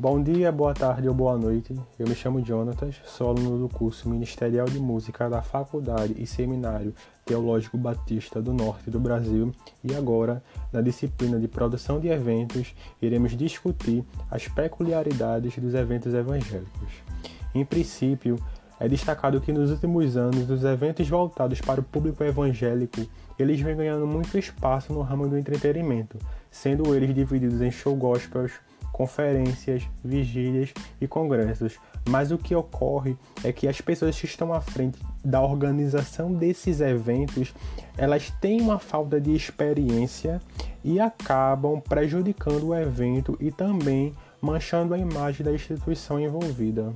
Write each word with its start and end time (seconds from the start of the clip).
Bom 0.00 0.22
dia, 0.22 0.52
boa 0.52 0.72
tarde 0.72 1.08
ou 1.08 1.14
boa 1.14 1.36
noite. 1.36 1.74
Eu 1.98 2.06
me 2.06 2.14
chamo 2.14 2.40
Jonatas, 2.44 2.94
sou 3.04 3.30
aluno 3.30 3.58
do 3.58 3.68
curso 3.68 4.08
Ministerial 4.08 4.66
de 4.66 4.78
Música 4.78 5.28
da 5.28 5.42
Faculdade 5.42 6.14
e 6.16 6.24
Seminário 6.24 6.94
Teológico 7.26 7.76
Batista 7.76 8.40
do 8.40 8.52
Norte 8.52 8.92
do 8.92 9.00
Brasil 9.00 9.52
e 9.82 9.92
agora, 9.96 10.40
na 10.72 10.80
disciplina 10.80 11.36
de 11.40 11.48
produção 11.48 11.98
de 11.98 12.06
eventos, 12.06 12.76
iremos 13.02 13.36
discutir 13.36 14.04
as 14.30 14.46
peculiaridades 14.46 15.58
dos 15.58 15.74
eventos 15.74 16.14
evangélicos. 16.14 16.92
Em 17.52 17.64
princípio, 17.64 18.38
é 18.78 18.88
destacado 18.88 19.40
que 19.40 19.52
nos 19.52 19.72
últimos 19.72 20.16
anos 20.16 20.48
os 20.48 20.62
eventos 20.62 21.08
voltados 21.08 21.60
para 21.60 21.80
o 21.80 21.82
público 21.82 22.22
evangélico, 22.22 23.04
eles 23.36 23.60
vêm 23.60 23.76
ganhando 23.76 24.06
muito 24.06 24.38
espaço 24.38 24.92
no 24.92 25.00
ramo 25.00 25.26
do 25.26 25.36
entretenimento, 25.36 26.18
sendo 26.52 26.94
eles 26.94 27.12
divididos 27.12 27.60
em 27.60 27.72
show 27.72 27.96
gospels, 27.96 28.52
conferências, 28.92 29.88
vigílias 30.04 30.72
e 31.00 31.06
congressos. 31.06 31.78
Mas 32.08 32.30
o 32.30 32.38
que 32.38 32.54
ocorre 32.54 33.16
é 33.44 33.52
que 33.52 33.68
as 33.68 33.80
pessoas 33.80 34.18
que 34.18 34.26
estão 34.26 34.52
à 34.52 34.60
frente 34.60 34.98
da 35.24 35.42
organização 35.42 36.32
desses 36.32 36.80
eventos, 36.80 37.54
elas 37.96 38.30
têm 38.40 38.60
uma 38.60 38.78
falta 38.78 39.20
de 39.20 39.34
experiência 39.34 40.40
e 40.82 40.98
acabam 40.98 41.80
prejudicando 41.80 42.68
o 42.68 42.74
evento 42.74 43.36
e 43.40 43.50
também 43.50 44.14
manchando 44.40 44.94
a 44.94 44.98
imagem 44.98 45.44
da 45.44 45.52
instituição 45.52 46.18
envolvida. 46.18 46.92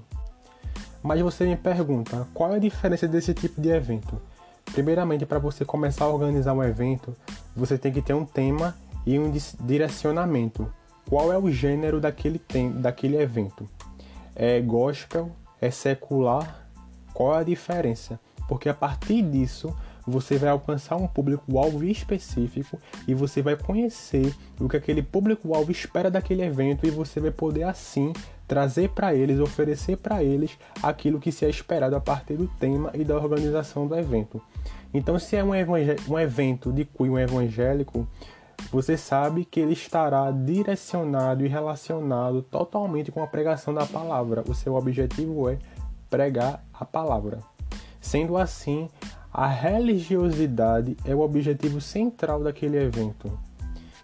Mas 1.02 1.20
você 1.20 1.44
me 1.44 1.56
pergunta, 1.56 2.26
qual 2.32 2.52
é 2.52 2.56
a 2.56 2.60
diferença 2.60 3.08
desse 3.08 3.34
tipo 3.34 3.60
de 3.60 3.70
evento? 3.70 4.20
Primeiramente, 4.66 5.26
para 5.26 5.40
você 5.40 5.64
começar 5.64 6.04
a 6.04 6.08
organizar 6.08 6.54
um 6.54 6.62
evento, 6.62 7.14
você 7.54 7.76
tem 7.76 7.92
que 7.92 8.00
ter 8.00 8.14
um 8.14 8.24
tema 8.24 8.74
e 9.04 9.18
um 9.18 9.32
direcionamento 9.60 10.72
qual 11.08 11.32
é 11.32 11.38
o 11.38 11.50
gênero 11.50 12.00
daquele, 12.00 12.38
tem, 12.38 12.70
daquele 12.72 13.16
evento. 13.16 13.68
É 14.34 14.60
gospel? 14.60 15.30
É 15.60 15.70
secular? 15.70 16.66
Qual 17.12 17.34
é 17.36 17.40
a 17.40 17.44
diferença? 17.44 18.18
Porque 18.48 18.68
a 18.68 18.74
partir 18.74 19.22
disso 19.22 19.74
você 20.06 20.36
vai 20.36 20.50
alcançar 20.50 20.96
um 20.96 21.06
público-alvo 21.06 21.84
específico 21.84 22.78
e 23.06 23.14
você 23.14 23.40
vai 23.40 23.56
conhecer 23.56 24.34
o 24.60 24.68
que 24.68 24.76
aquele 24.76 25.02
público-alvo 25.02 25.70
espera 25.70 26.10
daquele 26.10 26.42
evento 26.42 26.86
e 26.86 26.90
você 26.90 27.20
vai 27.20 27.30
poder 27.30 27.62
assim 27.62 28.12
trazer 28.48 28.90
para 28.90 29.14
eles, 29.14 29.38
oferecer 29.38 29.96
para 29.96 30.22
eles 30.22 30.58
aquilo 30.82 31.20
que 31.20 31.32
se 31.32 31.44
é 31.44 31.48
esperado 31.48 31.96
a 31.96 32.00
partir 32.00 32.34
do 32.34 32.48
tema 32.58 32.90
e 32.94 33.04
da 33.04 33.16
organização 33.16 33.86
do 33.86 33.96
evento. 33.96 34.42
Então, 34.92 35.18
se 35.18 35.36
é 35.36 35.44
um, 35.44 35.52
um 36.08 36.18
evento 36.18 36.70
de 36.70 36.84
cunho 36.84 37.18
evangélico, 37.18 38.06
você 38.70 38.96
sabe 38.96 39.44
que 39.44 39.60
ele 39.60 39.72
estará 39.72 40.30
direcionado 40.30 41.44
e 41.44 41.48
relacionado 41.48 42.42
totalmente 42.42 43.12
com 43.12 43.22
a 43.22 43.26
pregação 43.26 43.74
da 43.74 43.86
palavra. 43.86 44.42
O 44.48 44.54
seu 44.54 44.74
objetivo 44.74 45.48
é 45.48 45.58
pregar 46.08 46.64
a 46.72 46.84
palavra. 46.84 47.38
Sendo 48.00 48.36
assim, 48.36 48.88
a 49.32 49.46
religiosidade 49.46 50.96
é 51.04 51.14
o 51.14 51.20
objetivo 51.20 51.80
central 51.80 52.42
daquele 52.42 52.76
evento. 52.76 53.38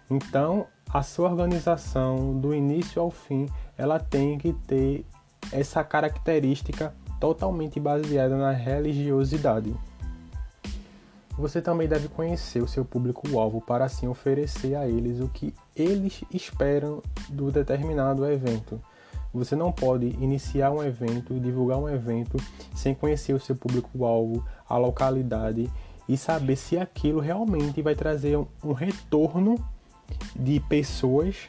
Então, 0.09 0.65
a 0.91 1.03
sua 1.03 1.29
organização, 1.29 2.39
do 2.39 2.53
início 2.53 3.01
ao 3.01 3.11
fim, 3.11 3.47
ela 3.77 3.99
tem 3.99 4.37
que 4.37 4.53
ter 4.53 5.05
essa 5.51 5.83
característica 5.83 6.93
totalmente 7.19 7.79
baseada 7.79 8.37
na 8.37 8.51
religiosidade. 8.51 9.75
Você 11.39 11.61
também 11.61 11.87
deve 11.87 12.09
conhecer 12.09 12.61
o 12.61 12.67
seu 12.67 12.83
público-alvo 12.83 13.61
para 13.61 13.85
assim 13.85 14.09
oferecer 14.09 14.75
a 14.75 14.85
eles 14.85 15.21
o 15.21 15.29
que 15.29 15.53
eles 15.73 16.21
esperam 16.33 17.01
do 17.29 17.49
determinado 17.49 18.29
evento. 18.29 18.77
Você 19.33 19.55
não 19.55 19.71
pode 19.71 20.07
iniciar 20.19 20.69
um 20.69 20.83
evento 20.83 21.39
divulgar 21.39 21.77
um 21.77 21.87
evento 21.87 22.35
sem 22.75 22.93
conhecer 22.93 23.31
o 23.31 23.39
seu 23.39 23.55
público-alvo, 23.55 24.45
a 24.67 24.77
localidade 24.77 25.71
e 26.09 26.17
saber 26.17 26.57
se 26.57 26.77
aquilo 26.77 27.21
realmente 27.21 27.81
vai 27.81 27.95
trazer 27.95 28.37
um 28.61 28.73
retorno 28.73 29.55
de 30.35 30.59
pessoas, 30.59 31.47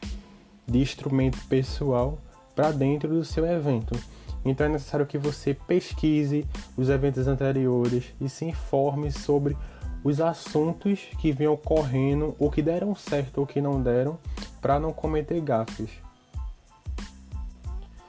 de 0.69 0.79
instrumento 0.79 1.45
pessoal 1.49 2.17
para 2.55 2.71
dentro 2.71 3.09
do 3.09 3.25
seu 3.25 3.45
evento. 3.45 3.99
Então 4.45 4.67
é 4.67 4.71
necessário 4.71 5.05
que 5.05 5.19
você 5.19 5.53
pesquise 5.53 6.47
os 6.77 6.89
eventos 6.89 7.27
anteriores 7.27 8.15
e 8.21 8.29
se 8.29 8.45
informe 8.45 9.11
sobre 9.11 9.57
os 10.03 10.21
assuntos 10.21 11.01
que 11.19 11.33
vinham 11.33 11.53
ocorrendo, 11.53 12.35
ou 12.39 12.51
que 12.51 12.63
deram 12.63 12.95
certo 12.95 13.39
ou 13.39 13.47
que 13.47 13.61
não 13.61 13.83
deram, 13.83 14.19
para 14.61 14.79
não 14.79 14.93
cometer 14.93 15.41
gafes. 15.41 15.91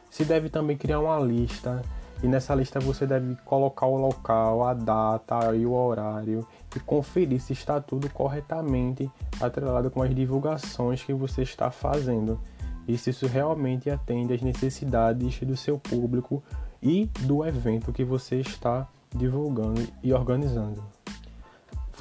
Se 0.09 0.25
deve 0.25 0.49
também 0.49 0.77
criar 0.77 0.99
uma 0.99 1.19
lista, 1.19 1.81
e 2.23 2.27
nessa 2.27 2.53
lista 2.53 2.79
você 2.79 3.07
deve 3.07 3.35
colocar 3.43 3.87
o 3.87 3.97
local, 3.97 4.63
a 4.63 4.73
data 4.73 5.55
e 5.55 5.65
o 5.65 5.73
horário, 5.73 6.45
e 6.75 6.79
conferir 6.79 7.41
se 7.41 7.53
está 7.53 7.81
tudo 7.81 8.09
corretamente 8.09 9.09
atrelado 9.39 9.89
com 9.89 10.01
as 10.01 10.13
divulgações 10.13 11.03
que 11.03 11.13
você 11.13 11.41
está 11.41 11.71
fazendo, 11.71 12.39
e 12.87 12.97
se 12.97 13.09
isso 13.09 13.27
realmente 13.27 13.89
atende 13.89 14.33
às 14.33 14.41
necessidades 14.41 15.39
do 15.39 15.57
seu 15.57 15.77
público 15.79 16.43
e 16.81 17.05
do 17.21 17.45
evento 17.45 17.91
que 17.91 18.03
você 18.03 18.37
está 18.37 18.87
divulgando 19.15 19.87
e 20.03 20.13
organizando. 20.13 20.83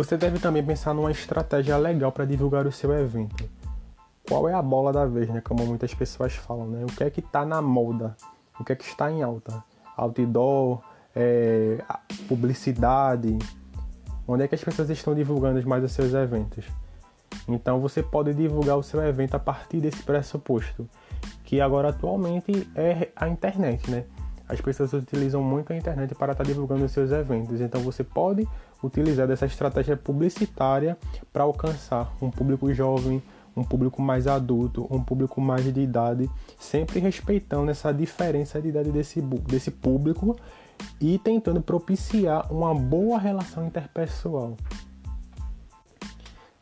Você 0.00 0.16
deve 0.16 0.38
também 0.38 0.64
pensar 0.64 0.94
numa 0.94 1.10
estratégia 1.10 1.76
legal 1.76 2.10
para 2.10 2.24
divulgar 2.24 2.66
o 2.66 2.72
seu 2.72 2.90
evento. 2.90 3.46
Qual 4.26 4.48
é 4.48 4.54
a 4.54 4.62
bola 4.62 4.90
da 4.94 5.04
vez, 5.04 5.28
né? 5.28 5.42
Como 5.42 5.66
muitas 5.66 5.92
pessoas 5.92 6.34
falam, 6.34 6.66
né? 6.68 6.84
O 6.84 6.86
que 6.86 7.04
é 7.04 7.10
que 7.10 7.20
está 7.20 7.44
na 7.44 7.60
moda? 7.60 8.16
O 8.58 8.64
que 8.64 8.72
é 8.72 8.76
que 8.76 8.84
está 8.84 9.12
em 9.12 9.22
alta? 9.22 9.62
Outdoor, 9.98 10.80
é, 11.14 11.84
publicidade. 12.26 13.38
Onde 14.26 14.44
é 14.44 14.48
que 14.48 14.54
as 14.54 14.64
pessoas 14.64 14.88
estão 14.88 15.14
divulgando 15.14 15.68
mais 15.68 15.84
os 15.84 15.92
seus 15.92 16.14
eventos? 16.14 16.64
Então 17.46 17.78
você 17.78 18.02
pode 18.02 18.32
divulgar 18.32 18.78
o 18.78 18.82
seu 18.82 19.02
evento 19.02 19.34
a 19.34 19.38
partir 19.38 19.80
desse 19.82 20.02
pressuposto, 20.02 20.88
que 21.44 21.60
agora 21.60 21.90
atualmente 21.90 22.66
é 22.74 23.10
a 23.14 23.28
internet, 23.28 23.90
né? 23.90 24.04
As 24.48 24.62
pessoas 24.62 24.94
utilizam 24.94 25.42
muito 25.42 25.74
a 25.74 25.76
internet 25.76 26.14
para 26.14 26.32
estar 26.32 26.44
divulgando 26.44 26.86
os 26.86 26.90
seus 26.90 27.12
eventos, 27.12 27.60
então 27.60 27.82
você 27.82 28.02
pode 28.02 28.48
utilizar 28.82 29.26
dessa 29.26 29.46
estratégia 29.46 29.96
publicitária 29.96 30.96
para 31.32 31.44
alcançar 31.44 32.12
um 32.20 32.30
público 32.30 32.72
jovem, 32.72 33.22
um 33.56 33.64
público 33.64 34.00
mais 34.00 34.26
adulto, 34.26 34.86
um 34.90 35.02
público 35.02 35.40
mais 35.40 35.72
de 35.72 35.80
idade, 35.80 36.30
sempre 36.58 37.00
respeitando 37.00 37.70
essa 37.70 37.92
diferença 37.92 38.60
de 38.60 38.68
idade 38.68 38.90
desse, 38.90 39.20
desse 39.20 39.70
público 39.70 40.36
e 41.00 41.18
tentando 41.18 41.60
propiciar 41.60 42.50
uma 42.52 42.74
boa 42.74 43.18
relação 43.18 43.66
interpessoal. 43.66 44.56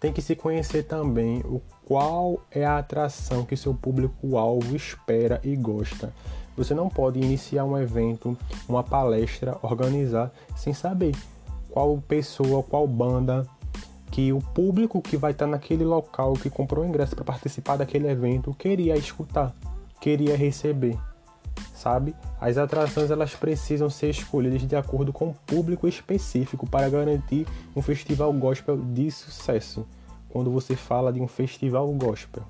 Tem 0.01 0.13
que 0.13 0.23
se 0.23 0.37
conhecer 0.37 0.85
também 0.85 1.41
o 1.41 1.61
qual 1.85 2.41
é 2.51 2.65
a 2.65 2.79
atração 2.79 3.45
que 3.45 3.57
seu 3.57 3.75
público-alvo 3.75 4.77
espera 4.77 5.41
e 5.43 5.57
gosta. 5.57 6.13
Você 6.57 6.75
não 6.75 6.89
pode 6.89 7.21
iniciar 7.21 7.65
um 7.65 7.77
evento, 7.77 8.37
uma 8.69 8.83
palestra, 8.83 9.57
organizar 9.63 10.33
sem 10.57 10.73
saber 10.73 11.15
qual 11.79 11.97
pessoa, 12.09 12.61
qual 12.61 12.89
banda 12.89 13.47
que 14.11 14.33
o 14.33 14.41
público 14.41 15.01
que 15.01 15.17
vai 15.17 15.31
estar 15.31 15.47
naquele 15.47 15.85
local, 15.85 16.33
que 16.33 16.51
comprou 16.51 16.85
o 16.85 16.89
ingresso 16.89 17.15
para 17.15 17.25
participar 17.25 17.77
daquele 17.77 18.09
evento, 18.09 18.53
queria 18.53 18.97
escutar, 18.97 19.55
queria 20.01 20.37
receber, 20.37 20.99
sabe? 21.73 22.17
As 22.41 22.59
atrações 22.59 23.13
elas 23.13 23.37
precisam 23.37 23.89
ser 23.89 24.11
escolhidas 24.11 24.67
de 24.67 24.75
acordo 24.75 25.13
com 25.13 25.29
o 25.29 25.35
público 25.47 25.87
específico 25.87 26.69
para 26.69 26.91
garantir 26.91 27.47
um 27.77 27.81
festival 27.81 28.33
gospel 28.33 28.77
de 28.77 29.09
sucesso. 29.13 29.87
Quando 30.29 30.51
você 30.51 30.75
fala 30.75 31.13
de 31.13 31.21
um 31.21 31.29
festival 31.29 31.87
gospel. 31.93 32.43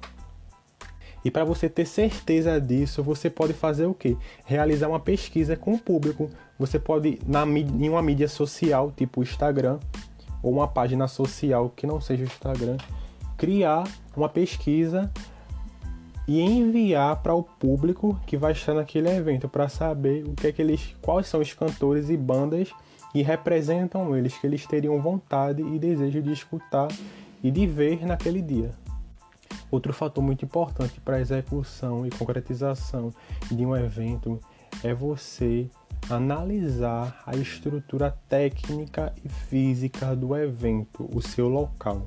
E 1.24 1.30
para 1.30 1.44
você 1.44 1.68
ter 1.68 1.86
certeza 1.86 2.60
disso, 2.60 3.02
você 3.02 3.28
pode 3.28 3.52
fazer 3.52 3.86
o 3.86 3.94
quê? 3.94 4.16
Realizar 4.44 4.88
uma 4.88 5.00
pesquisa 5.00 5.56
com 5.56 5.74
o 5.74 5.78
público. 5.78 6.30
Você 6.58 6.78
pode, 6.78 7.18
na, 7.26 7.44
em 7.46 7.88
uma 7.88 8.02
mídia 8.02 8.28
social, 8.28 8.92
tipo 8.96 9.22
Instagram, 9.22 9.78
ou 10.42 10.52
uma 10.52 10.68
página 10.68 11.08
social 11.08 11.72
que 11.74 11.86
não 11.86 12.00
seja 12.00 12.22
o 12.22 12.26
Instagram, 12.26 12.76
criar 13.36 13.88
uma 14.16 14.28
pesquisa 14.28 15.10
e 16.26 16.40
enviar 16.40 17.22
para 17.22 17.34
o 17.34 17.42
público 17.42 18.20
que 18.26 18.36
vai 18.36 18.52
estar 18.52 18.74
naquele 18.74 19.08
evento 19.08 19.48
para 19.48 19.68
saber 19.68 20.24
o 20.24 20.34
que 20.34 20.46
é 20.46 20.52
que 20.52 20.60
eles, 20.60 20.94
quais 21.00 21.26
são 21.26 21.40
os 21.40 21.52
cantores 21.54 22.10
e 22.10 22.16
bandas 22.16 22.70
que 23.12 23.22
representam 23.22 24.14
eles, 24.14 24.36
que 24.36 24.46
eles 24.46 24.66
teriam 24.66 25.00
vontade 25.00 25.62
e 25.62 25.78
desejo 25.78 26.20
de 26.20 26.32
escutar 26.32 26.88
e 27.42 27.50
de 27.50 27.66
ver 27.66 28.04
naquele 28.04 28.42
dia. 28.42 28.70
Outro 29.70 29.92
fator 29.92 30.22
muito 30.22 30.44
importante 30.44 31.00
para 31.00 31.16
a 31.16 31.20
execução 31.20 32.06
e 32.06 32.10
concretização 32.10 33.12
de 33.50 33.66
um 33.66 33.76
evento 33.76 34.40
é 34.82 34.94
você 34.94 35.68
analisar 36.08 37.22
a 37.26 37.36
estrutura 37.36 38.16
técnica 38.28 39.12
e 39.24 39.28
física 39.28 40.16
do 40.16 40.34
evento, 40.36 41.08
o 41.12 41.20
seu 41.20 41.48
local. 41.48 42.06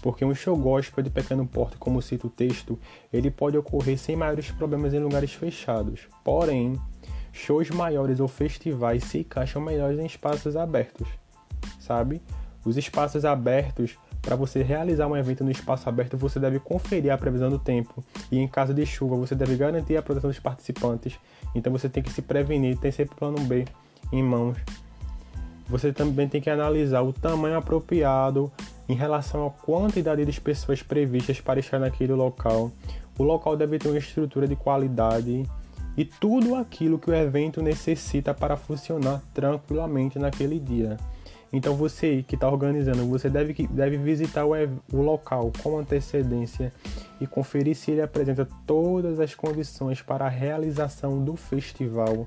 porque 0.00 0.24
um 0.24 0.34
show 0.34 0.56
gospel 0.56 1.04
de 1.04 1.10
pequeno 1.10 1.46
porte, 1.46 1.76
como 1.76 2.00
cita 2.00 2.26
o 2.26 2.30
texto, 2.30 2.78
ele 3.12 3.30
pode 3.30 3.56
ocorrer 3.58 3.98
sem 3.98 4.16
maiores 4.16 4.50
problemas 4.50 4.94
em 4.94 4.98
lugares 4.98 5.34
fechados. 5.34 6.08
Porém, 6.24 6.80
shows 7.32 7.70
maiores 7.70 8.18
ou 8.18 8.26
festivais 8.26 9.04
se 9.04 9.18
encaixam 9.18 9.60
melhores 9.60 9.98
em 9.98 10.06
espaços 10.06 10.56
abertos, 10.56 11.06
sabe? 11.78 12.22
Os 12.64 12.76
espaços 12.76 13.24
abertos, 13.24 13.98
para 14.22 14.36
você 14.36 14.62
realizar 14.62 15.08
um 15.08 15.16
evento 15.16 15.42
no 15.42 15.50
espaço 15.50 15.88
aberto, 15.88 16.16
você 16.16 16.38
deve 16.38 16.60
conferir 16.60 17.12
a 17.12 17.18
previsão 17.18 17.50
do 17.50 17.58
tempo 17.58 18.02
e 18.30 18.38
em 18.38 18.46
caso 18.46 18.72
de 18.72 18.86
chuva, 18.86 19.16
você 19.16 19.34
deve 19.34 19.56
garantir 19.56 19.96
a 19.96 20.02
proteção 20.02 20.30
dos 20.30 20.38
participantes. 20.38 21.18
Então 21.54 21.72
você 21.72 21.88
tem 21.88 22.02
que 22.02 22.12
se 22.12 22.22
prevenir, 22.22 22.78
tem 22.78 22.92
sempre 22.92 23.16
plano 23.16 23.40
B 23.40 23.64
em 24.12 24.22
mãos. 24.22 24.56
Você 25.68 25.92
também 25.92 26.28
tem 26.28 26.40
que 26.40 26.50
analisar 26.50 27.02
o 27.02 27.12
tamanho 27.12 27.56
apropriado 27.56 28.50
em 28.88 28.94
relação 28.94 29.46
à 29.46 29.50
quantidade 29.50 30.24
de 30.24 30.40
pessoas 30.40 30.82
previstas 30.82 31.40
para 31.40 31.58
estar 31.58 31.78
naquele 31.78 32.12
local. 32.12 32.70
O 33.18 33.24
local 33.24 33.56
deve 33.56 33.78
ter 33.78 33.88
uma 33.88 33.98
estrutura 33.98 34.46
de 34.46 34.54
qualidade 34.54 35.44
e 35.96 36.04
tudo 36.04 36.54
aquilo 36.54 36.98
que 36.98 37.10
o 37.10 37.14
evento 37.14 37.60
necessita 37.60 38.32
para 38.32 38.56
funcionar 38.56 39.22
tranquilamente 39.34 40.18
naquele 40.18 40.58
dia. 40.58 40.96
Então 41.52 41.74
você 41.74 42.24
que 42.26 42.34
está 42.34 42.48
organizando, 42.48 43.06
você 43.06 43.28
deve, 43.28 43.66
deve 43.68 43.98
visitar 43.98 44.46
o, 44.46 44.52
o 44.92 45.02
local 45.02 45.52
com 45.62 45.78
antecedência 45.78 46.72
e 47.20 47.26
conferir 47.26 47.76
se 47.76 47.90
ele 47.90 48.00
apresenta 48.00 48.48
todas 48.66 49.20
as 49.20 49.34
condições 49.34 50.00
para 50.00 50.24
a 50.24 50.30
realização 50.30 51.22
do 51.22 51.36
festival. 51.36 52.26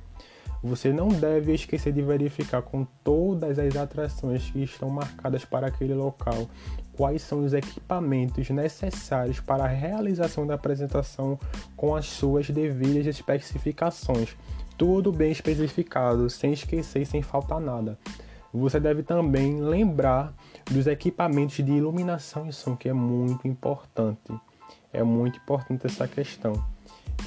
Você 0.64 0.92
não 0.92 1.10
deve 1.10 1.54
esquecer 1.54 1.94
de 1.94 2.02
verificar 2.02 2.62
com 2.62 2.86
todas 3.04 3.60
as 3.60 3.76
atrações 3.76 4.50
que 4.50 4.64
estão 4.64 4.90
marcadas 4.90 5.46
para 5.46 5.68
aquele 5.68 5.94
local 5.94 6.48
quais 6.96 7.22
são 7.22 7.44
os 7.44 7.54
equipamentos 7.54 8.50
necessários 8.50 9.40
para 9.40 9.66
a 9.66 9.68
realização 9.68 10.48
da 10.48 10.56
apresentação 10.56 11.38
com 11.76 11.96
as 11.96 12.06
suas 12.06 12.50
devidas 12.50 13.06
especificações. 13.06 14.36
Tudo 14.78 15.12
bem 15.12 15.32
especificado, 15.32 16.30
sem 16.30 16.54
esquecer 16.54 17.06
sem 17.06 17.22
faltar 17.22 17.60
nada. 17.60 17.98
Você 18.58 18.80
deve 18.80 19.04
também 19.04 19.60
lembrar 19.60 20.34
dos 20.72 20.88
equipamentos 20.88 21.58
de 21.58 21.72
iluminação 21.72 22.48
e 22.48 22.54
som, 22.54 22.76
que 22.76 22.88
é 22.88 22.94
muito 22.94 23.48
importante. 23.48 24.34
É 24.94 25.04
muito 25.04 25.38
importante 25.38 25.86
essa 25.86 26.08
questão. 26.08 26.54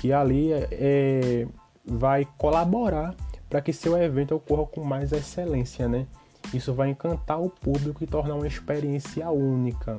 Que 0.00 0.12
ali 0.12 0.52
é, 0.52 0.68
é 0.72 1.46
vai 1.84 2.26
colaborar 2.36 3.14
para 3.48 3.60
que 3.60 3.72
seu 3.72 3.96
evento 3.96 4.34
ocorra 4.34 4.66
com 4.66 4.82
mais 4.82 5.12
excelência, 5.12 5.88
né? 5.88 6.06
Isso 6.52 6.72
vai 6.72 6.90
encantar 6.90 7.40
o 7.40 7.50
público 7.50 8.02
e 8.02 8.06
tornar 8.06 8.34
uma 8.34 8.46
experiência 8.46 9.30
única. 9.30 9.98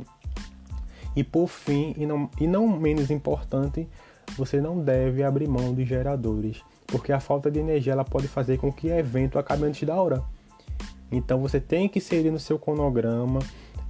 E 1.16 1.24
por 1.24 1.48
fim, 1.48 1.94
e 1.98 2.06
não, 2.06 2.30
e 2.40 2.48
não 2.48 2.68
menos 2.68 3.10
importante, 3.12 3.88
você 4.36 4.62
não 4.62 4.80
deve 4.80 5.24
abrir 5.24 5.48
mão 5.48 5.74
dos 5.74 5.88
geradores, 5.88 6.64
porque 6.88 7.12
a 7.12 7.20
falta 7.20 7.50
de 7.50 7.60
energia 7.60 7.94
ela 7.94 8.06
pode 8.06 8.28
fazer 8.28 8.58
com 8.58 8.72
que 8.72 8.88
o 8.88 8.98
evento 8.98 9.38
acabe 9.38 9.66
antes 9.66 9.88
da 9.88 9.96
hora. 9.96 10.24
Então 11.12 11.40
você 11.40 11.60
tem 11.60 11.90
que 11.90 12.00
inserir 12.00 12.32
no 12.32 12.40
seu 12.40 12.60
cronograma 12.60 13.40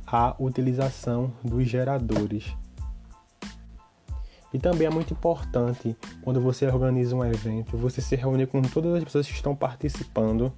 a 0.05 0.35
utilização 0.39 1.31
dos 1.43 1.67
geradores. 1.67 2.45
E 4.51 4.57
também 4.57 4.87
é 4.87 4.89
muito 4.89 5.13
importante 5.13 5.95
quando 6.23 6.41
você 6.41 6.65
organiza 6.65 7.15
um 7.15 7.23
evento, 7.23 7.77
você 7.77 8.01
se 8.01 8.15
reunir 8.15 8.47
com 8.47 8.61
todas 8.63 8.95
as 8.95 9.03
pessoas 9.03 9.27
que 9.27 9.33
estão 9.33 9.55
participando, 9.55 10.51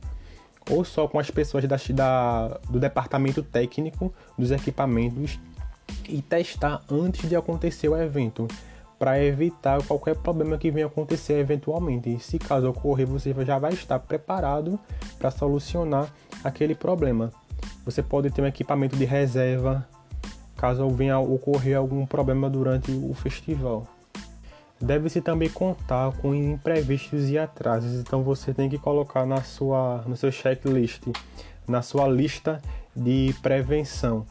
ou 0.69 0.85
só 0.85 1.07
com 1.07 1.19
as 1.19 1.29
pessoas 1.29 1.65
da, 1.65 1.75
da, 1.93 2.47
do 2.69 2.79
departamento 2.79 3.43
técnico 3.43 4.13
dos 4.37 4.51
equipamentos 4.51 5.39
e 6.07 6.21
testar 6.21 6.81
antes 6.89 7.27
de 7.27 7.35
acontecer 7.35 7.89
o 7.89 7.97
evento, 7.97 8.47
para 9.01 9.19
evitar 9.19 9.81
qualquer 9.81 10.15
problema 10.15 10.59
que 10.59 10.69
venha 10.69 10.85
acontecer 10.85 11.33
eventualmente. 11.39 12.13
E 12.13 12.19
se 12.19 12.37
caso 12.37 12.69
ocorrer, 12.69 13.07
você 13.07 13.33
já 13.43 13.57
vai 13.57 13.73
estar 13.73 13.97
preparado 13.97 14.79
para 15.17 15.31
solucionar 15.31 16.13
aquele 16.43 16.75
problema. 16.75 17.31
Você 17.83 18.03
pode 18.03 18.29
ter 18.29 18.43
um 18.43 18.45
equipamento 18.45 18.95
de 18.95 19.03
reserva 19.03 19.87
caso 20.55 20.87
venha 20.91 21.17
ocorrer 21.17 21.75
algum 21.75 22.05
problema 22.05 22.47
durante 22.47 22.91
o 22.91 23.11
festival. 23.15 23.87
Deve-se 24.79 25.19
também 25.19 25.49
contar 25.49 26.11
com 26.17 26.35
imprevistos 26.35 27.27
e 27.27 27.39
atrasos, 27.39 27.99
então 27.99 28.21
você 28.21 28.53
tem 28.53 28.69
que 28.69 28.77
colocar 28.77 29.25
na 29.25 29.41
sua, 29.41 30.03
no 30.05 30.15
seu 30.15 30.31
checklist, 30.31 31.07
na 31.67 31.81
sua 31.81 32.07
lista 32.07 32.61
de 32.95 33.33
prevenção. 33.41 34.27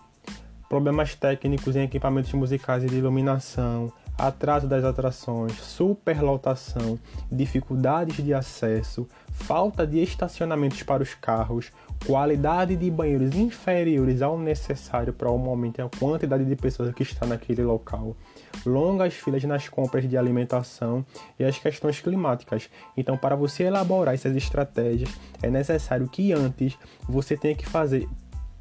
Problemas 0.68 1.16
técnicos 1.16 1.74
em 1.74 1.82
equipamentos 1.82 2.32
musicais 2.32 2.84
e 2.84 2.86
de 2.86 2.98
iluminação, 2.98 3.92
atraso 4.26 4.66
das 4.66 4.84
atrações, 4.84 5.54
superlotação, 5.60 6.98
dificuldades 7.30 8.22
de 8.22 8.34
acesso, 8.34 9.08
falta 9.32 9.86
de 9.86 10.02
estacionamentos 10.02 10.82
para 10.82 11.02
os 11.02 11.14
carros, 11.14 11.72
qualidade 12.06 12.76
de 12.76 12.90
banheiros 12.90 13.34
inferiores 13.34 14.22
ao 14.22 14.38
necessário 14.38 15.12
para 15.12 15.30
o 15.30 15.38
momento 15.38 15.78
e 15.78 15.82
a 15.82 15.88
quantidade 15.88 16.44
de 16.44 16.56
pessoas 16.56 16.94
que 16.94 17.02
está 17.02 17.26
naquele 17.26 17.62
local, 17.62 18.16
longas 18.64 19.14
filas 19.14 19.44
nas 19.44 19.68
compras 19.68 20.08
de 20.08 20.16
alimentação 20.16 21.04
e 21.38 21.44
as 21.44 21.58
questões 21.58 22.00
climáticas. 22.00 22.68
Então, 22.96 23.16
para 23.16 23.34
você 23.34 23.64
elaborar 23.64 24.14
essas 24.14 24.36
estratégias, 24.36 25.10
é 25.42 25.50
necessário 25.50 26.08
que 26.08 26.32
antes 26.32 26.78
você 27.08 27.36
tenha 27.36 27.54
que 27.54 27.66
fazer, 27.66 28.08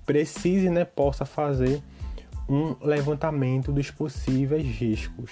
precise, 0.06 0.70
né, 0.70 0.86
possa 0.86 1.26
fazer 1.26 1.82
um 2.50 2.75
levantamento 2.81 3.72
dos 3.72 3.92
possíveis 3.92 4.66
riscos. 4.66 5.31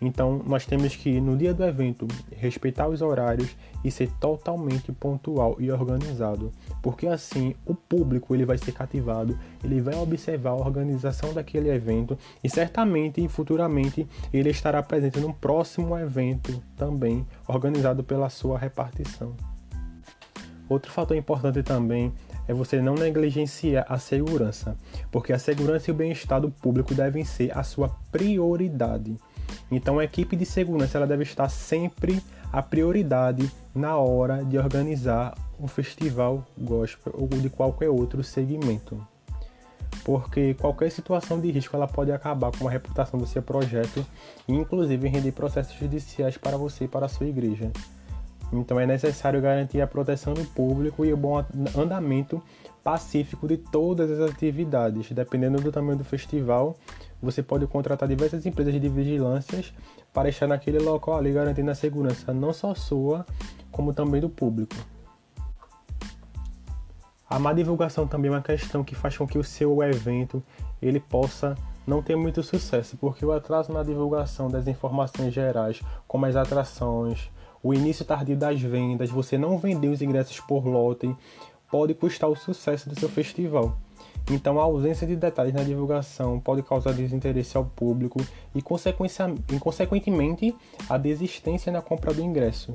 Então, 0.00 0.42
nós 0.46 0.64
temos 0.64 0.96
que, 0.96 1.20
no 1.20 1.36
dia 1.36 1.52
do 1.52 1.62
evento, 1.62 2.08
respeitar 2.34 2.88
os 2.88 3.02
horários 3.02 3.54
e 3.84 3.90
ser 3.90 4.10
totalmente 4.18 4.90
pontual 4.92 5.56
e 5.58 5.70
organizado, 5.70 6.50
porque 6.80 7.06
assim 7.06 7.54
o 7.66 7.74
público 7.74 8.34
ele 8.34 8.46
vai 8.46 8.56
ser 8.56 8.72
cativado, 8.72 9.38
ele 9.62 9.78
vai 9.82 9.94
observar 9.96 10.52
a 10.52 10.56
organização 10.56 11.34
daquele 11.34 11.68
evento 11.68 12.16
e 12.42 12.48
certamente 12.48 13.22
e 13.22 13.28
futuramente 13.28 14.08
ele 14.32 14.48
estará 14.48 14.82
presente 14.82 15.20
no 15.20 15.34
próximo 15.34 15.98
evento 15.98 16.62
também 16.76 17.26
organizado 17.46 18.02
pela 18.02 18.30
sua 18.30 18.58
repartição. 18.58 19.36
Outro 20.66 20.90
fator 20.90 21.16
importante 21.16 21.62
também 21.62 22.12
é 22.50 22.52
você 22.52 22.82
não 22.82 22.96
negligenciar 22.96 23.86
a 23.88 23.96
segurança, 23.96 24.76
porque 25.12 25.32
a 25.32 25.38
segurança 25.38 25.88
e 25.88 25.92
o 25.92 25.96
bem-estar 25.96 26.40
do 26.40 26.50
público 26.50 26.92
devem 26.92 27.24
ser 27.24 27.56
a 27.56 27.62
sua 27.62 27.88
prioridade. 28.10 29.16
Então 29.70 30.00
a 30.00 30.04
equipe 30.04 30.34
de 30.34 30.44
segurança 30.44 30.98
ela 30.98 31.06
deve 31.06 31.22
estar 31.22 31.48
sempre 31.48 32.20
a 32.52 32.60
prioridade 32.60 33.48
na 33.72 33.96
hora 33.96 34.44
de 34.44 34.58
organizar 34.58 35.38
um 35.60 35.68
festival 35.68 36.44
gospel 36.58 37.14
ou 37.16 37.28
de 37.28 37.48
qualquer 37.48 37.88
outro 37.88 38.24
segmento. 38.24 39.00
Porque 40.02 40.54
qualquer 40.54 40.90
situação 40.90 41.40
de 41.40 41.52
risco 41.52 41.76
ela 41.76 41.86
pode 41.86 42.10
acabar 42.10 42.50
com 42.50 42.66
a 42.66 42.70
reputação 42.70 43.20
do 43.20 43.26
seu 43.26 43.42
projeto 43.42 44.04
e 44.48 44.52
inclusive 44.52 45.06
render 45.06 45.30
processos 45.30 45.78
judiciais 45.78 46.36
para 46.36 46.56
você 46.56 46.84
e 46.84 46.88
para 46.88 47.06
a 47.06 47.08
sua 47.08 47.28
igreja. 47.28 47.70
Então 48.52 48.80
é 48.80 48.86
necessário 48.86 49.40
garantir 49.40 49.80
a 49.80 49.86
proteção 49.86 50.34
do 50.34 50.44
público 50.44 51.04
e 51.04 51.12
o 51.12 51.16
bom 51.16 51.44
andamento 51.76 52.42
pacífico 52.82 53.46
de 53.46 53.56
todas 53.56 54.10
as 54.10 54.30
atividades. 54.30 55.10
Dependendo 55.12 55.60
do 55.60 55.70
tamanho 55.70 55.98
do 55.98 56.04
festival, 56.04 56.76
você 57.22 57.42
pode 57.42 57.66
contratar 57.66 58.08
diversas 58.08 58.44
empresas 58.46 58.72
de 58.72 58.88
vigilâncias 58.88 59.72
para 60.12 60.28
estar 60.28 60.46
naquele 60.46 60.78
local 60.78 61.16
ali 61.16 61.32
garantindo 61.32 61.70
a 61.70 61.74
segurança 61.74 62.32
não 62.32 62.52
só 62.52 62.74
sua, 62.74 63.24
como 63.70 63.92
também 63.92 64.20
do 64.20 64.28
público. 64.28 64.74
A 67.28 67.38
má 67.38 67.52
divulgação 67.52 68.08
também 68.08 68.28
é 68.28 68.34
uma 68.34 68.42
questão 68.42 68.82
que 68.82 68.94
faz 68.94 69.16
com 69.16 69.26
que 69.26 69.38
o 69.38 69.44
seu 69.44 69.80
evento 69.84 70.42
ele 70.82 70.98
possa 70.98 71.54
não 71.86 72.02
ter 72.02 72.16
muito 72.16 72.42
sucesso, 72.42 72.96
porque 72.96 73.24
o 73.24 73.32
atraso 73.32 73.72
na 73.72 73.84
divulgação 73.84 74.48
das 74.48 74.66
informações 74.66 75.32
gerais, 75.32 75.80
como 76.08 76.26
as 76.26 76.34
atrações, 76.34 77.30
o 77.62 77.74
início 77.74 78.04
tardio 78.04 78.36
das 78.36 78.60
vendas, 78.60 79.10
você 79.10 79.36
não 79.36 79.58
vender 79.58 79.88
os 79.88 80.00
ingressos 80.02 80.40
por 80.40 80.66
lote, 80.66 81.14
pode 81.70 81.94
custar 81.94 82.28
o 82.28 82.36
sucesso 82.36 82.88
do 82.88 82.98
seu 82.98 83.08
festival. 83.08 83.76
Então, 84.30 84.60
a 84.60 84.62
ausência 84.64 85.06
de 85.06 85.16
detalhes 85.16 85.54
na 85.54 85.62
divulgação 85.62 86.38
pode 86.38 86.62
causar 86.62 86.92
desinteresse 86.92 87.56
ao 87.56 87.64
público 87.64 88.20
e, 88.54 88.62
consequentemente, 88.62 90.54
a 90.88 90.96
desistência 90.96 91.72
na 91.72 91.82
compra 91.82 92.12
do 92.12 92.22
ingresso. 92.22 92.74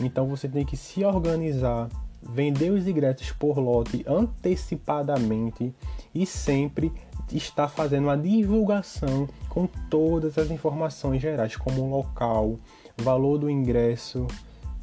Então, 0.00 0.26
você 0.26 0.48
tem 0.48 0.64
que 0.64 0.76
se 0.76 1.04
organizar, 1.04 1.88
vender 2.22 2.70
os 2.70 2.86
ingressos 2.86 3.32
por 3.32 3.58
lote 3.58 4.04
antecipadamente 4.06 5.74
e 6.14 6.26
sempre 6.26 6.92
estar 7.32 7.68
fazendo 7.68 8.04
uma 8.04 8.16
divulgação 8.16 9.28
com 9.48 9.66
todas 9.66 10.36
as 10.36 10.50
informações 10.50 11.22
gerais, 11.22 11.56
como 11.56 11.82
o 11.82 11.90
local, 11.90 12.58
valor 12.96 13.38
do 13.38 13.50
ingresso, 13.50 14.26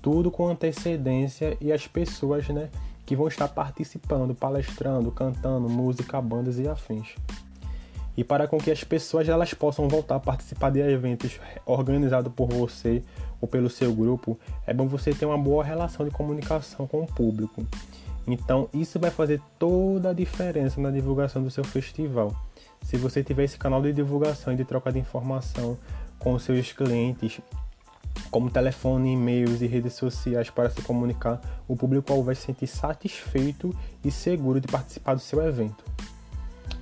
tudo 0.02 0.32
com 0.32 0.48
antecedência 0.48 1.58
e 1.62 1.72
as 1.72 1.88
pessoas, 1.88 2.48
né? 2.50 2.70
que 3.12 3.16
vão 3.16 3.28
estar 3.28 3.50
participando, 3.50 4.34
palestrando, 4.34 5.12
cantando 5.12 5.68
música, 5.68 6.22
bandas 6.22 6.58
e 6.60 6.66
afins. 6.66 7.16
E 8.16 8.24
para 8.24 8.48
com 8.48 8.58
que 8.58 8.72
as 8.72 8.84
pessoas 8.86 9.28
elas 9.28 9.54
possam 9.54 9.88
voltar 9.88 10.16
a 10.16 10.20
participar 10.20 10.70
de 10.70 10.80
eventos 10.80 11.40
organizados 11.66 12.32
por 12.34 12.48
você 12.48 13.04
ou 13.42 13.48
pelo 13.48 13.70
seu 13.70 13.94
grupo, 13.94 14.40
é 14.66 14.74
bom 14.74 14.88
você 14.88 15.14
ter 15.14 15.26
uma 15.26 15.38
boa 15.38 15.64
relação 15.64 16.06
de 16.06 16.12
comunicação 16.12 16.88
com 16.88 17.02
o 17.02 17.06
público. 17.06 17.66
Então, 18.28 18.70
isso 18.74 19.00
vai 19.00 19.10
fazer 19.10 19.42
toda 19.58 20.12
a 20.12 20.14
diferença 20.14 20.80
na 20.80 20.90
divulgação 20.90 21.44
do 21.44 21.50
seu 21.50 21.64
festival. 21.64 22.34
Se 22.84 22.96
você 22.96 23.24
tiver 23.24 23.44
esse 23.44 23.58
canal 23.58 23.82
de 23.82 23.92
divulgação 23.92 24.54
e 24.54 24.56
de 24.56 24.64
troca 24.64 24.90
de 24.90 25.00
informação 25.00 25.78
com 26.20 26.38
seus 26.40 26.72
clientes, 26.72 27.42
como 28.30 28.50
telefone, 28.50 29.14
e-mails 29.14 29.62
e 29.62 29.68
redes 29.68 29.94
sociais 29.94 30.50
para 30.50 30.70
se 30.70 30.82
comunicar, 30.82 31.42
o 31.68 31.76
público 31.76 32.22
vai 32.24 32.36
se 32.36 32.44
sentir 32.44 32.68
satisfeito 32.68 33.76
e 34.04 34.10
seguro 34.10 34.60
de 34.60 34.68
participar 34.68 35.16
do 35.16 35.20
seu 35.20 35.42
evento. 35.46 35.84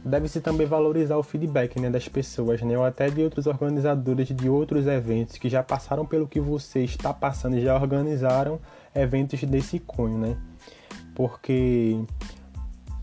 Deve-se 0.04 0.40
também 0.40 0.66
valorizar 0.66 1.18
o 1.18 1.24
feedback 1.24 1.80
né, 1.80 1.90
das 1.90 2.08
pessoas, 2.08 2.62
né, 2.62 2.78
ou 2.78 2.86
até 2.86 3.10
de 3.10 3.22
outros 3.22 3.48
organizadores 3.48 4.28
de 4.28 4.48
outros 4.48 4.88
eventos 4.88 5.38
que 5.38 5.50
já 5.50 5.62
passaram 5.62 6.06
pelo 6.06 6.28
que 6.28 6.40
você 6.40 6.84
está 6.84 7.14
passando 7.14 7.58
e 7.58 7.62
já 7.62 7.76
organizaram 7.76 8.60
eventos 8.96 9.44
desse 9.44 9.80
cunho, 9.80 10.18
né? 10.18 10.38
Porque 11.14 12.00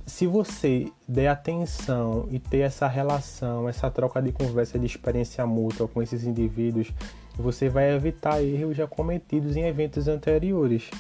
se 0.07 0.27
você 0.27 0.91
der 1.07 1.29
atenção 1.29 2.27
e 2.31 2.39
ter 2.39 2.61
essa 2.61 2.87
relação, 2.87 3.69
essa 3.69 3.91
troca 3.91 4.23
de 4.23 4.33
conversa 4.33 4.79
de 4.79 4.87
experiência 4.87 5.45
mútua 5.47 5.87
com 5.87 6.01
esses 6.01 6.25
indivíduos, 6.25 6.95
você 7.37 7.69
vai 7.69 7.93
evitar 7.95 8.43
erros 8.43 8.77
já 8.77 8.87
cometidos 8.87 9.57
em 9.57 9.65
eventos 9.65 10.09
anteriores. 10.09 10.91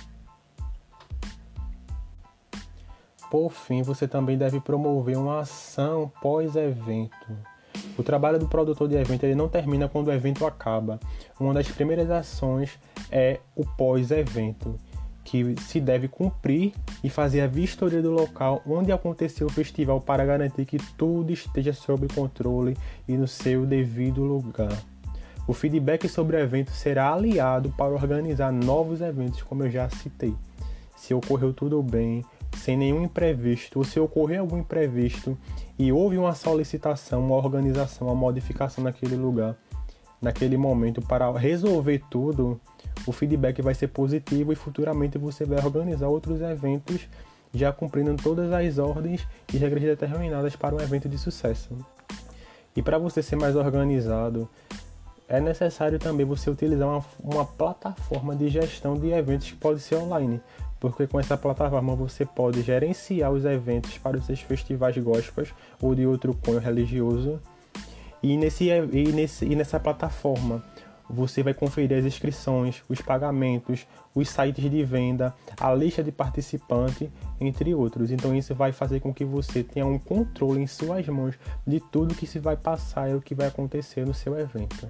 Por 3.31 3.50
fim, 3.50 3.83
você 3.83 4.07
também 4.07 4.38
deve 4.38 4.61
promover 4.61 5.16
uma 5.16 5.40
ação 5.40 6.11
pós-evento. 6.23 7.37
O 7.99 8.02
trabalho 8.02 8.38
do 8.38 8.47
produtor 8.47 8.88
de 8.88 8.95
evento 8.95 9.25
ele 9.25 9.35
não 9.35 9.49
termina 9.49 9.88
quando 9.88 10.09
o 10.09 10.12
evento 10.12 10.47
acaba. 10.47 11.00
Uma 11.40 11.55
das 11.55 11.69
primeiras 11.69 12.11
ações 12.11 12.78
é 13.11 13.40
o 13.55 13.64
pós-evento 13.64 14.76
que 15.25 15.57
se 15.62 15.81
deve 15.81 16.07
cumprir 16.07 16.73
e 17.02 17.11
fazer 17.11 17.40
a 17.40 17.49
vistoria 17.49 18.00
do 18.00 18.12
local 18.12 18.62
onde 18.64 18.93
aconteceu 18.93 19.49
o 19.49 19.52
festival 19.52 20.00
para 20.00 20.25
garantir 20.25 20.64
que 20.64 20.78
tudo 20.97 21.33
esteja 21.33 21.73
sob 21.73 22.07
controle 22.14 22.76
e 23.09 23.16
no 23.16 23.26
seu 23.26 23.66
devido 23.66 24.23
lugar. 24.23 24.73
O 25.47 25.53
feedback 25.53 26.09
sobre 26.09 26.37
o 26.37 26.41
evento 26.41 26.73
será 26.73 27.12
aliado 27.12 27.71
para 27.71 27.93
organizar 27.93 28.53
novos 28.53 29.00
eventos, 29.00 29.43
como 29.43 29.62
eu 29.62 29.71
já 29.71 29.88
citei. 29.88 30.35
Se 30.97 31.15
ocorreu 31.15 31.53
tudo 31.53 31.81
bem, 31.83 32.25
sem 32.57 32.76
nenhum 32.76 33.05
imprevisto, 33.05 33.79
ou 33.79 33.85
se 33.85 34.00
ocorrer 34.00 34.41
algum 34.41 34.59
imprevisto 34.59 35.38
e 35.79 35.93
houve 35.93 36.19
uma 36.19 36.35
solicitação, 36.35 37.25
uma 37.25 37.37
organização, 37.37 38.09
uma 38.09 38.17
modificação 38.17 38.83
naquele 38.83 39.15
lugar, 39.15 39.57
naquele 40.21 40.57
momento 40.57 41.00
para 41.00 41.31
resolver 41.33 42.03
tudo, 42.11 42.61
o 43.07 43.12
feedback 43.12 43.62
vai 43.62 43.75
ser 43.75 43.88
positivo 43.88 44.53
e 44.53 44.57
futuramente 44.57 45.17
você 45.17 45.45
vai 45.45 45.65
organizar 45.65 46.09
outros 46.09 46.41
eventos 46.41 47.09
já 47.55 47.73
cumprindo 47.73 48.15
todas 48.17 48.53
as 48.53 48.79
ordens 48.79 49.26
e 49.53 49.57
regras 49.57 49.83
determinadas 49.83 50.57
para 50.57 50.75
um 50.75 50.81
evento 50.81 51.09
de 51.09 51.19
sucesso. 51.19 51.71
E 52.75 52.83
para 52.83 52.99
você 52.99 53.23
ser 53.23 53.37
mais 53.37 53.57
organizado, 53.57 54.49
é 55.28 55.40
necessário 55.40 55.99
também 55.99 56.25
você 56.25 56.49
utilizar 56.49 56.88
uma, 56.88 57.04
uma, 57.23 57.45
plataforma 57.45 58.35
de 58.35 58.49
gestão 58.49 58.95
de 58.95 59.11
eventos 59.11 59.50
que 59.50 59.56
pode 59.56 59.80
ser 59.80 59.97
online, 59.97 60.40
porque 60.78 61.06
com 61.06 61.18
essa 61.18 61.37
plataforma 61.37 61.97
você 61.97 62.25
pode 62.25 62.62
gerenciar 62.62 63.33
os 63.33 63.45
eventos 63.45 63.99
para 63.99 64.16
os 64.16 64.25
seus 64.26 64.40
festivais 64.40 64.97
gospels 64.99 65.52
ou 65.80 65.95
de 65.95 66.06
outro 66.06 66.35
cunho 66.35 66.61
religioso. 66.61 67.40
E, 68.23 68.37
nesse, 68.37 68.68
e, 68.68 69.12
nesse, 69.12 69.45
e 69.45 69.56
nessa 69.56 69.78
plataforma 69.80 70.64
você 71.09 71.42
vai 71.42 71.54
conferir 71.54 71.97
as 71.99 72.04
inscrições, 72.04 72.83
os 72.88 73.00
pagamentos, 73.00 73.87
os 74.14 74.28
sites 74.28 74.68
de 74.68 74.85
venda, 74.85 75.35
a 75.59 75.73
lista 75.73 76.02
de 76.02 76.11
participantes, 76.11 77.09
entre 77.40 77.75
outros. 77.75 78.11
Então 78.11 78.35
isso 78.35 78.54
vai 78.54 78.73
fazer 78.73 79.00
com 79.00 79.14
que 79.14 79.25
você 79.25 79.62
tenha 79.62 79.87
um 79.87 79.99
controle 79.99 80.61
em 80.61 80.66
suas 80.66 81.06
mãos 81.06 81.37
de 81.66 81.80
tudo 81.80 82.14
que 82.14 82.26
se 82.26 82.38
vai 82.38 82.56
passar 82.56 83.11
e 83.11 83.14
o 83.14 83.21
que 83.21 83.35
vai 83.35 83.47
acontecer 83.47 84.04
no 84.04 84.14
seu 84.14 84.38
evento. 84.38 84.88